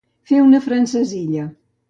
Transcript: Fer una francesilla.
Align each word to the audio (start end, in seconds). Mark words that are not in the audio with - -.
Fer 0.31 0.39
una 0.45 0.61
francesilla. 0.69 1.47